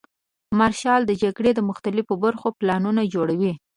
مارشال 0.59 1.01
د 1.05 1.11
جګړې 1.23 1.51
د 1.55 1.59
مختلفو 1.69 2.13
برخو 2.23 2.47
پلانونه 2.59 3.01
جوړوي. 3.13 3.53